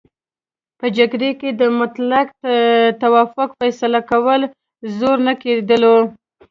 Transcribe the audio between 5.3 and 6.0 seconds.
کېدلو.